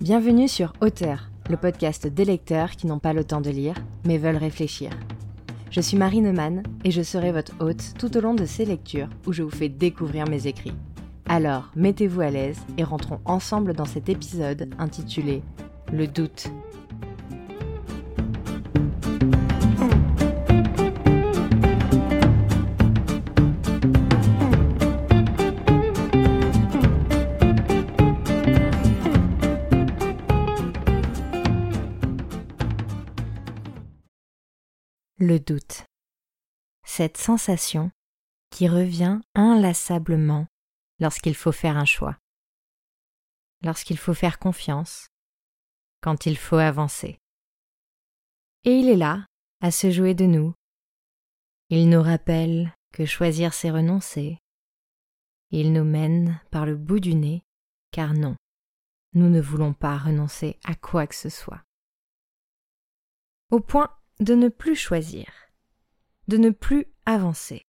Bienvenue 0.00 0.46
sur 0.46 0.74
Auteur, 0.82 1.30
le 1.48 1.56
podcast 1.56 2.06
des 2.06 2.26
lecteurs 2.26 2.72
qui 2.72 2.86
n'ont 2.86 2.98
pas 2.98 3.14
le 3.14 3.24
temps 3.24 3.40
de 3.40 3.48
lire, 3.48 3.76
mais 4.04 4.18
veulent 4.18 4.36
réfléchir. 4.36 4.90
Je 5.70 5.80
suis 5.80 5.96
Marie 5.96 6.20
Neumann 6.20 6.62
et 6.84 6.90
je 6.90 7.00
serai 7.00 7.32
votre 7.32 7.54
hôte 7.60 7.94
tout 7.98 8.14
au 8.14 8.20
long 8.20 8.34
de 8.34 8.44
ces 8.44 8.66
lectures 8.66 9.08
où 9.26 9.32
je 9.32 9.42
vous 9.42 9.50
fais 9.50 9.70
découvrir 9.70 10.28
mes 10.28 10.46
écrits. 10.46 10.74
Alors, 11.26 11.70
mettez-vous 11.76 12.20
à 12.20 12.28
l'aise 12.28 12.58
et 12.76 12.84
rentrons 12.84 13.20
ensemble 13.24 13.72
dans 13.72 13.86
cet 13.86 14.10
épisode 14.10 14.68
intitulé 14.78 15.42
Le 15.90 16.06
doute. 16.06 16.50
Le 35.18 35.38
doute. 35.40 35.86
Cette 36.84 37.16
sensation 37.16 37.90
qui 38.50 38.68
revient 38.68 39.18
inlassablement 39.34 40.46
lorsqu'il 41.00 41.34
faut 41.34 41.52
faire 41.52 41.78
un 41.78 41.86
choix, 41.86 42.18
lorsqu'il 43.62 43.96
faut 43.96 44.12
faire 44.12 44.38
confiance, 44.38 45.08
quand 46.02 46.26
il 46.26 46.36
faut 46.36 46.58
avancer. 46.58 47.18
Et 48.64 48.72
il 48.72 48.90
est 48.90 48.96
là, 48.96 49.24
à 49.62 49.70
se 49.70 49.90
jouer 49.90 50.12
de 50.12 50.26
nous. 50.26 50.52
Il 51.70 51.88
nous 51.88 52.02
rappelle 52.02 52.74
que 52.92 53.06
choisir 53.06 53.54
c'est 53.54 53.70
renoncer. 53.70 54.36
Il 55.50 55.72
nous 55.72 55.84
mène 55.84 56.42
par 56.50 56.66
le 56.66 56.76
bout 56.76 57.00
du 57.00 57.14
nez, 57.14 57.42
car 57.90 58.12
non, 58.12 58.36
nous 59.14 59.30
ne 59.30 59.40
voulons 59.40 59.72
pas 59.72 59.96
renoncer 59.96 60.58
à 60.66 60.74
quoi 60.74 61.06
que 61.06 61.14
ce 61.14 61.30
soit. 61.30 61.62
Au 63.50 63.60
point 63.60 63.95
de 64.20 64.34
ne 64.34 64.48
plus 64.48 64.76
choisir, 64.76 65.26
de 66.28 66.36
ne 66.36 66.50
plus 66.50 66.86
avancer. 67.04 67.62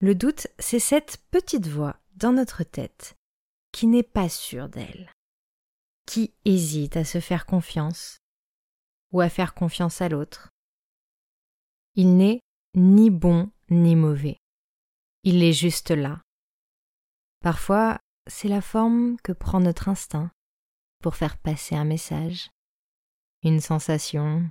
Le 0.00 0.14
doute, 0.14 0.48
c'est 0.58 0.80
cette 0.80 1.18
petite 1.30 1.66
voix 1.66 1.96
dans 2.16 2.32
notre 2.32 2.64
tête 2.64 3.16
qui 3.72 3.86
n'est 3.86 4.02
pas 4.02 4.28
sûre 4.28 4.68
d'elle, 4.68 5.10
qui 6.06 6.34
hésite 6.44 6.96
à 6.96 7.04
se 7.04 7.20
faire 7.20 7.46
confiance 7.46 8.18
ou 9.12 9.20
à 9.20 9.28
faire 9.28 9.54
confiance 9.54 10.00
à 10.00 10.08
l'autre. 10.08 10.50
Il 11.94 12.16
n'est 12.16 12.40
ni 12.74 13.10
bon 13.10 13.50
ni 13.70 13.96
mauvais. 13.96 14.38
Il 15.24 15.42
est 15.42 15.52
juste 15.52 15.90
là. 15.90 16.20
Parfois, 17.40 17.98
c'est 18.26 18.48
la 18.48 18.60
forme 18.60 19.16
que 19.22 19.32
prend 19.32 19.60
notre 19.60 19.88
instinct 19.88 20.30
pour 21.02 21.16
faire 21.16 21.36
passer 21.36 21.74
un 21.74 21.84
message, 21.84 22.50
une 23.42 23.60
sensation, 23.60 24.48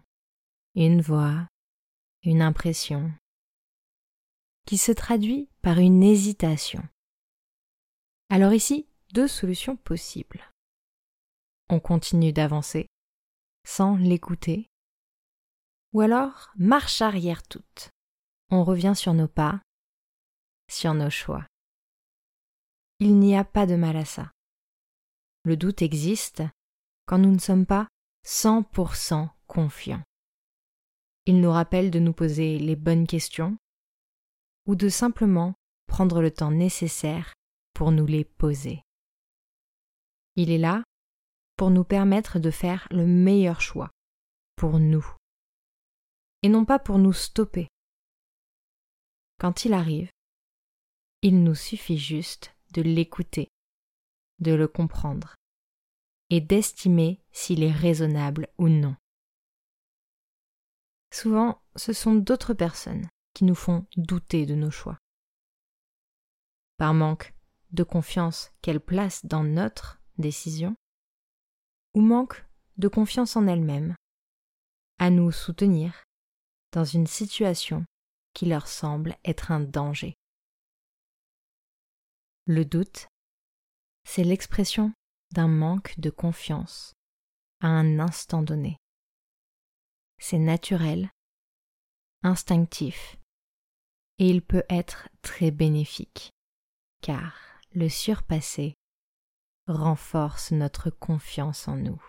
une 0.76 1.02
voix, 1.02 1.48
une 2.24 2.42
impression, 2.42 3.12
qui 4.66 4.78
se 4.78 4.92
traduit 4.92 5.50
par 5.62 5.80
une 5.80 6.02
hésitation. 6.04 6.88
Alors 8.30 8.54
ici, 8.54 8.88
deux 9.14 9.28
solutions 9.28 9.76
possibles. 9.76 10.50
On 11.70 11.80
continue 11.80 12.32
d'avancer, 12.32 12.88
sans 13.66 13.98
l'écouter, 13.98 14.70
ou 15.94 16.02
alors 16.02 16.52
marche 16.56 17.02
arrière 17.02 17.44
toute. 17.44 17.90
On 18.50 18.64
revient 18.64 18.94
sur 18.96 19.14
nos 19.14 19.28
pas, 19.28 19.62
sur 20.70 20.94
nos 20.94 21.10
choix. 21.10 21.46
Il 23.00 23.20
n'y 23.20 23.36
a 23.36 23.44
pas 23.44 23.66
de 23.66 23.76
mal 23.76 23.98
à 23.98 24.06
ça. 24.06 24.32
Le 25.44 25.58
doute 25.58 25.82
existe 25.82 26.44
quand 27.06 27.18
nous 27.18 27.32
ne 27.32 27.40
sommes 27.40 27.66
pas 27.66 27.88
100% 28.26 29.30
confiants. 29.48 30.04
Il 31.26 31.40
nous 31.40 31.52
rappelle 31.52 31.92
de 31.92 32.00
nous 32.00 32.14
poser 32.14 32.58
les 32.58 32.76
bonnes 32.76 33.06
questions 33.06 33.58
ou 34.66 34.76
de 34.76 34.90
simplement 34.90 35.54
prendre 35.88 36.22
le 36.22 36.32
temps 36.32 36.52
nécessaire 36.52 37.34
pour 37.74 37.92
nous 37.92 38.06
les 38.06 38.26
poser. 38.26 38.82
Il 40.36 40.50
est 40.50 40.58
là 40.58 40.84
pour 41.58 41.70
nous 41.70 41.84
permettre 41.84 42.40
de 42.40 42.50
faire 42.50 42.88
le 42.92 43.06
meilleur 43.06 43.62
choix 43.62 43.92
pour 44.56 44.80
nous 44.80 45.06
et 46.44 46.50
non 46.50 46.66
pas 46.66 46.80
pour 46.80 46.98
nous 46.98 47.14
stopper. 47.14 47.68
Quand 49.40 49.66
il 49.66 49.74
arrive, 49.74 50.10
il 51.22 51.44
nous 51.44 51.56
suffit 51.56 51.98
juste 51.98 52.56
de 52.74 52.82
l'écouter, 52.82 53.48
de 54.40 54.54
le 54.54 54.68
comprendre 54.68 55.36
et 56.30 56.42
d'estimer 56.42 57.20
s'il 57.32 57.64
est 57.64 57.72
raisonnable 57.72 58.48
ou 58.58 58.70
non. 58.70 58.96
Souvent, 61.14 61.62
ce 61.76 61.94
sont 61.94 62.16
d'autres 62.16 62.54
personnes 62.54 63.08
qui 63.34 63.44
nous 63.44 63.56
font 63.56 63.86
douter 63.98 64.46
de 64.46 64.56
nos 64.56 64.72
choix. 64.72 64.98
Par 66.78 66.94
manque 66.94 67.34
de 67.72 67.84
confiance 67.84 68.52
qu'elles 68.62 68.80
placent 68.80 69.26
dans 69.26 69.44
notre 69.44 70.02
décision, 70.18 70.76
ou 71.94 72.02
manque 72.02 72.46
de 72.78 72.88
confiance 72.88 73.36
en 73.36 73.48
elles-mêmes, 73.48 73.96
à 75.00 75.10
nous 75.10 75.32
soutenir 75.32 76.04
dans 76.72 76.86
une 76.86 77.08
situation 77.08 77.86
qui 78.34 78.46
leur 78.46 78.68
semble 78.68 79.18
être 79.26 79.52
un 79.52 79.60
danger. 79.60 80.16
Le 82.46 82.64
doute, 82.66 83.08
c'est 84.06 84.24
l'expression 84.24 84.94
d'un 85.34 85.48
manque 85.48 86.00
de 86.00 86.10
confiance 86.10 86.94
à 87.60 87.68
un 87.68 88.00
instant 88.00 88.42
donné 88.42 88.78
c'est 90.22 90.38
naturel, 90.38 91.10
instinctif, 92.22 93.18
et 94.20 94.30
il 94.30 94.44
peut 94.44 94.64
être 94.70 95.10
très 95.24 95.50
bénéfique, 95.50 96.32
car 97.02 97.34
le 97.74 97.90
surpasser 97.90 98.76
renforce 99.68 100.52
notre 100.52 100.92
confiance 100.92 101.68
en 101.68 101.76
nous. 101.76 102.02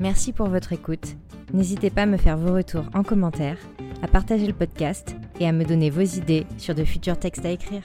Merci 0.00 0.32
pour 0.32 0.48
votre 0.48 0.72
écoute. 0.72 1.16
N'hésitez 1.52 1.90
pas 1.90 2.02
à 2.02 2.06
me 2.06 2.16
faire 2.16 2.38
vos 2.38 2.54
retours 2.54 2.86
en 2.94 3.02
commentaire, 3.02 3.58
à 4.00 4.08
partager 4.08 4.46
le 4.46 4.54
podcast 4.54 5.14
et 5.38 5.46
à 5.46 5.52
me 5.52 5.66
donner 5.66 5.90
vos 5.90 6.00
idées 6.00 6.46
sur 6.56 6.74
de 6.74 6.84
futurs 6.84 7.18
textes 7.18 7.44
à 7.44 7.50
écrire. 7.50 7.82